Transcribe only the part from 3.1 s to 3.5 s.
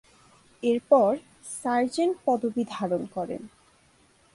করেন।